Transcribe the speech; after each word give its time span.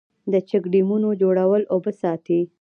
د 0.31 0.33
چک 0.49 0.63
ډیمونو 0.73 1.09
جوړول 1.21 1.61
اوبه 1.73 1.91
ساتي 2.01 2.39